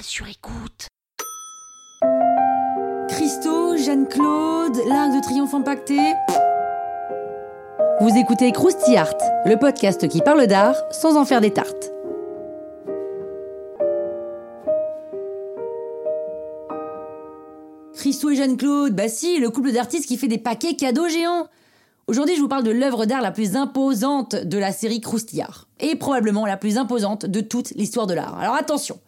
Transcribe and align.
Sur 0.00 0.26
écoute. 0.26 0.88
Christo, 3.08 3.76
Jeanne-Claude, 3.76 4.76
l'Arc 4.86 5.12
de 5.12 5.22
Triomphe 5.22 5.54
impacté. 5.54 5.98
Vous 8.00 8.16
écoutez 8.16 8.52
Krusty 8.52 8.96
Art, 8.96 9.16
le 9.44 9.56
podcast 9.56 10.08
qui 10.08 10.20
parle 10.20 10.46
d'art 10.46 10.76
sans 10.92 11.16
en 11.16 11.24
faire 11.24 11.40
des 11.40 11.52
tartes. 11.52 11.92
Christo 17.94 18.30
et 18.30 18.36
Jeanne-Claude, 18.36 18.94
bah 18.94 19.08
si, 19.08 19.38
le 19.38 19.50
couple 19.50 19.72
d'artistes 19.72 20.06
qui 20.06 20.16
fait 20.16 20.28
des 20.28 20.38
paquets 20.38 20.74
cadeaux 20.74 21.08
géants. 21.08 21.48
Aujourd'hui, 22.06 22.34
je 22.36 22.40
vous 22.40 22.48
parle 22.48 22.64
de 22.64 22.70
l'œuvre 22.70 23.04
d'art 23.04 23.20
la 23.20 23.30
plus 23.30 23.56
imposante 23.56 24.34
de 24.34 24.58
la 24.58 24.72
série 24.72 25.00
Croustillard. 25.00 25.68
Et 25.80 25.96
probablement 25.96 26.46
la 26.46 26.56
plus 26.56 26.78
imposante 26.78 27.26
de 27.26 27.40
toute 27.40 27.70
l'histoire 27.70 28.06
de 28.06 28.14
l'art. 28.14 28.38
Alors 28.38 28.54
attention, 28.54 28.98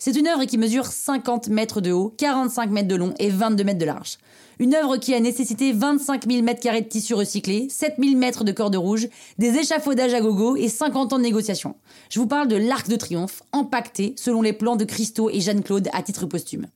c'est 0.00 0.16
une 0.16 0.26
œuvre 0.28 0.46
qui 0.46 0.56
mesure 0.56 0.86
50 0.86 1.48
mètres 1.48 1.82
de 1.82 1.92
haut, 1.92 2.14
45 2.16 2.70
mètres 2.70 2.88
de 2.88 2.96
long 2.96 3.12
et 3.18 3.28
22 3.28 3.64
mètres 3.64 3.78
de 3.78 3.84
large. 3.84 4.16
Une 4.58 4.74
œuvre 4.74 4.96
qui 4.96 5.12
a 5.12 5.20
nécessité 5.20 5.72
25 5.72 6.26
000 6.26 6.42
mètres 6.42 6.62
carrés 6.62 6.80
de 6.80 6.88
tissu 6.88 7.12
recyclé, 7.12 7.68
7 7.68 7.96
000 7.98 8.16
mètres 8.16 8.42
de 8.42 8.50
corde 8.50 8.76
rouge, 8.76 9.08
des 9.36 9.56
échafaudages 9.56 10.14
à 10.14 10.22
gogo 10.22 10.56
et 10.56 10.68
50 10.68 11.12
ans 11.12 11.18
de 11.18 11.22
négociations. 11.22 11.76
Je 12.08 12.18
vous 12.18 12.26
parle 12.26 12.48
de 12.48 12.56
l'Arc 12.56 12.88
de 12.88 12.96
Triomphe, 12.96 13.42
empaqueté 13.52 14.14
selon 14.16 14.40
les 14.40 14.54
plans 14.54 14.76
de 14.76 14.86
Christo 14.86 15.28
et 15.28 15.40
Jeanne-Claude 15.40 15.90
à 15.92 16.02
titre 16.02 16.24
posthume. 16.24 16.66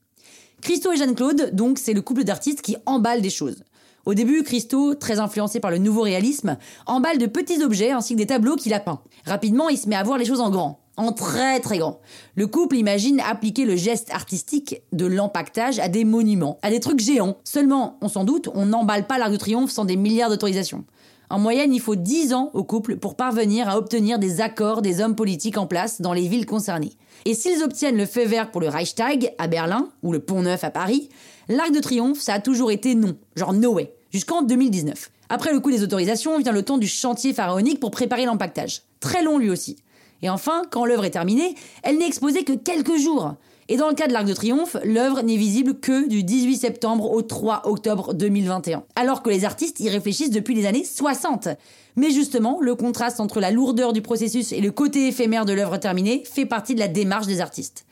Christo 0.61 0.93
et 0.93 0.97
Jeanne-Claude, 0.97 1.49
donc, 1.53 1.79
c'est 1.79 1.93
le 1.93 2.03
couple 2.03 2.25
d'artistes 2.25 2.61
qui 2.61 2.77
emballe 2.85 3.23
des 3.23 3.31
choses. 3.31 3.63
Au 4.05 4.13
début, 4.13 4.43
Christo, 4.43 4.93
très 4.93 5.19
influencé 5.19 5.59
par 5.59 5.71
le 5.71 5.79
nouveau 5.79 6.03
réalisme, 6.03 6.57
emballe 6.85 7.17
de 7.17 7.25
petits 7.25 7.63
objets 7.63 7.89
ainsi 7.89 8.13
que 8.13 8.19
des 8.19 8.27
tableaux 8.27 8.55
qu'il 8.55 8.75
a 8.75 8.79
peints. 8.79 9.01
Rapidement, 9.25 9.67
il 9.69 9.79
se 9.79 9.89
met 9.89 9.95
à 9.95 10.03
voir 10.03 10.19
les 10.19 10.25
choses 10.25 10.41
en 10.41 10.51
grand 10.51 10.84
en 10.97 11.11
très 11.11 11.59
très 11.59 11.77
grand. 11.77 11.99
Le 12.35 12.47
couple 12.47 12.77
imagine 12.77 13.21
appliquer 13.21 13.65
le 13.65 13.75
geste 13.75 14.11
artistique 14.11 14.81
de 14.93 15.05
l'empaquetage 15.05 15.79
à 15.79 15.89
des 15.89 16.05
monuments, 16.05 16.57
à 16.61 16.69
des 16.69 16.79
trucs 16.79 16.99
géants. 16.99 17.37
Seulement, 17.43 17.97
on 18.01 18.07
s'en 18.07 18.23
doute, 18.23 18.49
on 18.53 18.65
n'emballe 18.65 19.07
pas 19.07 19.17
l'Arc 19.17 19.31
de 19.31 19.37
Triomphe 19.37 19.71
sans 19.71 19.85
des 19.85 19.97
milliards 19.97 20.29
d'autorisations. 20.29 20.85
En 21.29 21.39
moyenne, 21.39 21.73
il 21.73 21.81
faut 21.81 21.95
10 21.95 22.33
ans 22.33 22.51
au 22.53 22.63
couple 22.63 22.97
pour 22.97 23.15
parvenir 23.15 23.67
à 23.67 23.77
obtenir 23.77 24.19
des 24.19 24.41
accords 24.41 24.81
des 24.81 25.01
hommes 25.01 25.15
politiques 25.15 25.57
en 25.57 25.65
place 25.65 25.99
dans 25.99 26.13
les 26.13 26.27
villes 26.27 26.45
concernées. 26.45 26.93
Et 27.25 27.33
s'ils 27.33 27.63
obtiennent 27.63 27.97
le 27.97 28.05
feu 28.05 28.25
vert 28.25 28.51
pour 28.51 28.61
le 28.61 28.69
Reichstag 28.69 29.33
à 29.39 29.47
Berlin 29.47 29.89
ou 30.03 30.11
le 30.11 30.19
Pont 30.19 30.43
Neuf 30.43 30.63
à 30.63 30.69
Paris, 30.69 31.09
l'Arc 31.49 31.71
de 31.71 31.79
Triomphe, 31.79 32.19
ça 32.19 32.35
a 32.35 32.39
toujours 32.39 32.71
été 32.71 32.93
non, 32.93 33.17
genre 33.35 33.53
no 33.53 33.73
way, 33.73 33.93
jusqu'en 34.11 34.43
2019. 34.43 35.09
Après 35.29 35.51
le 35.51 35.59
coup 35.59 35.71
des 35.71 35.81
autorisations, 35.81 36.37
vient 36.37 36.51
le 36.51 36.61
temps 36.61 36.77
du 36.77 36.87
chantier 36.87 37.33
pharaonique 37.33 37.79
pour 37.79 37.89
préparer 37.89 38.25
l'empaquetage. 38.25 38.83
Très 38.99 39.23
long 39.23 39.39
lui 39.39 39.49
aussi. 39.49 39.77
Et 40.21 40.29
enfin, 40.29 40.63
quand 40.71 40.85
l'œuvre 40.85 41.05
est 41.05 41.11
terminée, 41.11 41.55
elle 41.83 41.97
n'est 41.97 42.07
exposée 42.07 42.43
que 42.43 42.53
quelques 42.53 42.97
jours. 42.97 43.35
Et 43.67 43.77
dans 43.77 43.89
le 43.89 43.95
cas 43.95 44.07
de 44.07 44.13
l'Arc 44.13 44.25
de 44.25 44.33
Triomphe, 44.33 44.77
l'œuvre 44.83 45.23
n'est 45.23 45.37
visible 45.37 45.79
que 45.79 46.07
du 46.07 46.23
18 46.23 46.57
septembre 46.57 47.11
au 47.11 47.23
3 47.23 47.63
octobre 47.65 48.13
2021, 48.13 48.83
alors 48.95 49.23
que 49.23 49.31
les 49.31 49.43
artistes 49.43 49.79
y 49.79 49.89
réfléchissent 49.89 50.29
depuis 50.29 50.53
les 50.53 50.67
années 50.67 50.83
60. 50.83 51.47
Mais 51.95 52.11
justement, 52.11 52.59
le 52.61 52.75
contraste 52.75 53.19
entre 53.19 53.39
la 53.39 53.49
lourdeur 53.49 53.91
du 53.91 54.03
processus 54.03 54.51
et 54.51 54.61
le 54.61 54.71
côté 54.71 55.07
éphémère 55.07 55.45
de 55.45 55.53
l'œuvre 55.53 55.77
terminée 55.77 56.23
fait 56.25 56.45
partie 56.45 56.75
de 56.75 56.79
la 56.79 56.87
démarche 56.87 57.25
des 57.25 57.41
artistes. 57.41 57.85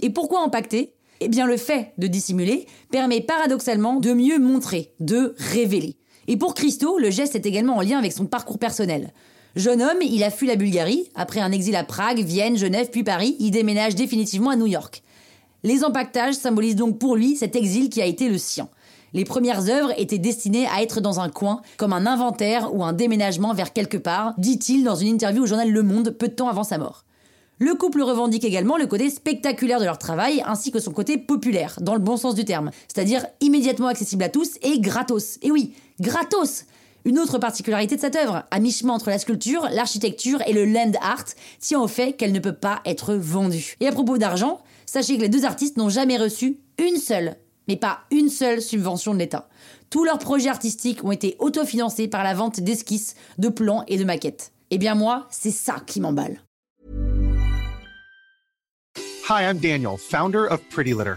Et 0.00 0.08
pourquoi 0.08 0.40
empaqueter 0.40 0.94
Eh 1.20 1.28
bien, 1.28 1.46
le 1.46 1.58
fait 1.58 1.92
de 1.98 2.06
dissimuler 2.06 2.66
permet 2.90 3.20
paradoxalement 3.20 3.96
de 3.96 4.14
mieux 4.14 4.38
montrer, 4.38 4.94
de 4.98 5.34
révéler. 5.36 5.96
Et 6.26 6.38
pour 6.38 6.54
Christo, 6.54 6.98
le 6.98 7.10
geste 7.10 7.34
est 7.34 7.46
également 7.46 7.76
en 7.76 7.82
lien 7.82 7.98
avec 7.98 8.12
son 8.12 8.26
parcours 8.26 8.58
personnel. 8.58 9.12
Jeune 9.56 9.82
homme, 9.82 10.02
il 10.02 10.22
a 10.24 10.30
fui 10.30 10.46
la 10.46 10.56
Bulgarie. 10.56 11.08
Après 11.14 11.40
un 11.40 11.52
exil 11.52 11.74
à 11.74 11.84
Prague, 11.84 12.20
Vienne, 12.20 12.58
Genève, 12.58 12.90
puis 12.90 13.02
Paris, 13.02 13.36
il 13.40 13.50
déménage 13.50 13.94
définitivement 13.94 14.50
à 14.50 14.56
New 14.56 14.66
York. 14.66 15.02
Les 15.64 15.84
empaquetages 15.84 16.34
symbolisent 16.34 16.76
donc 16.76 16.98
pour 16.98 17.16
lui 17.16 17.34
cet 17.34 17.56
exil 17.56 17.88
qui 17.88 18.02
a 18.02 18.06
été 18.06 18.28
le 18.28 18.38
sien. 18.38 18.68
Les 19.14 19.24
premières 19.24 19.70
œuvres 19.70 19.92
étaient 19.96 20.18
destinées 20.18 20.66
à 20.66 20.82
être 20.82 21.00
dans 21.00 21.18
un 21.18 21.30
coin, 21.30 21.62
comme 21.78 21.94
un 21.94 22.06
inventaire 22.06 22.74
ou 22.74 22.84
un 22.84 22.92
déménagement 22.92 23.54
vers 23.54 23.72
quelque 23.72 23.96
part, 23.96 24.34
dit-il 24.36 24.84
dans 24.84 24.94
une 24.94 25.08
interview 25.08 25.44
au 25.44 25.46
journal 25.46 25.70
Le 25.70 25.82
Monde 25.82 26.10
peu 26.10 26.28
de 26.28 26.34
temps 26.34 26.48
avant 26.48 26.62
sa 26.62 26.76
mort. 26.76 27.04
Le 27.58 27.74
couple 27.74 28.02
revendique 28.02 28.44
également 28.44 28.76
le 28.76 28.86
côté 28.86 29.10
spectaculaire 29.10 29.80
de 29.80 29.84
leur 29.84 29.98
travail 29.98 30.42
ainsi 30.46 30.70
que 30.70 30.78
son 30.78 30.92
côté 30.92 31.16
populaire, 31.18 31.78
dans 31.80 31.94
le 31.94 32.00
bon 32.00 32.16
sens 32.16 32.34
du 32.34 32.44
terme, 32.44 32.70
c'est-à-dire 32.86 33.26
immédiatement 33.40 33.88
accessible 33.88 34.22
à 34.22 34.28
tous 34.28 34.58
et 34.62 34.78
gratos. 34.78 35.38
Et 35.42 35.50
oui, 35.50 35.72
gratos 35.98 36.66
une 37.04 37.18
autre 37.18 37.38
particularité 37.38 37.96
de 37.96 38.00
cette 38.00 38.16
œuvre, 38.16 38.44
à 38.50 38.60
mi-chemin 38.60 38.94
entre 38.94 39.10
la 39.10 39.18
sculpture, 39.18 39.68
l'architecture 39.72 40.42
et 40.46 40.52
le 40.52 40.64
land 40.64 40.92
art, 41.00 41.24
tient 41.60 41.80
au 41.80 41.88
fait 41.88 42.12
qu'elle 42.12 42.32
ne 42.32 42.40
peut 42.40 42.54
pas 42.54 42.80
être 42.84 43.14
vendue. 43.14 43.76
Et 43.80 43.86
à 43.86 43.92
propos 43.92 44.18
d'argent, 44.18 44.60
sachez 44.86 45.16
que 45.16 45.22
les 45.22 45.28
deux 45.28 45.44
artistes 45.44 45.76
n'ont 45.76 45.88
jamais 45.88 46.16
reçu 46.16 46.58
une 46.78 46.96
seule, 46.96 47.36
mais 47.66 47.76
pas 47.76 48.00
une 48.10 48.28
seule 48.28 48.60
subvention 48.60 49.14
de 49.14 49.18
l'État. 49.18 49.48
Tous 49.90 50.04
leurs 50.04 50.18
projets 50.18 50.50
artistiques 50.50 51.04
ont 51.04 51.12
été 51.12 51.36
autofinancés 51.38 52.08
par 52.08 52.24
la 52.24 52.34
vente 52.34 52.60
d'esquisses, 52.60 53.14
de 53.38 53.48
plans 53.48 53.84
et 53.88 53.96
de 53.96 54.04
maquettes. 54.04 54.52
Eh 54.70 54.78
bien 54.78 54.94
moi, 54.94 55.26
c'est 55.30 55.50
ça 55.50 55.76
qui 55.86 56.00
m'emballe. 56.00 56.42
Hi, 59.30 59.42
I'm 59.42 59.58
Daniel, 59.58 59.98
founder 59.98 60.46
of 60.50 60.60
Pretty 60.70 60.94
Litter. 60.94 61.16